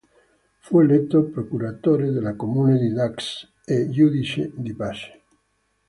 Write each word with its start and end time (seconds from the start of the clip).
Fu 0.57 0.79
eletto 0.79 1.25
procuratore 1.25 2.09
della 2.09 2.33
Comune 2.35 2.79
di 2.79 2.91
Dax 2.91 3.47
e 3.63 3.87
giudice 3.91 4.51
di 4.55 4.73
Pace. 4.73 5.21